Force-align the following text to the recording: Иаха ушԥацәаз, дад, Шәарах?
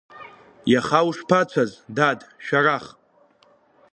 Иаха 0.71 0.99
ушԥацәаз, 1.07 1.71
дад, 1.95 2.19
Шәарах? 2.45 2.85